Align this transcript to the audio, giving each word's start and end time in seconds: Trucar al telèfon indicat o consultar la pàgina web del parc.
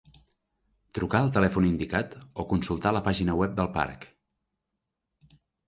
Trucar 0.99 1.19
al 1.25 1.29
telèfon 1.35 1.67
indicat 1.67 2.17
o 2.23 2.47
consultar 2.55 2.95
la 2.97 3.05
pàgina 3.11 3.39
web 3.43 3.55
del 3.63 3.71
parc. 3.79 4.11